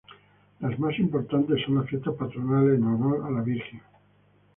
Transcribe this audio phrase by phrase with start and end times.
[0.61, 3.99] Las más importantes son las fiestas patronales, en honor a las vírgenes Ntra.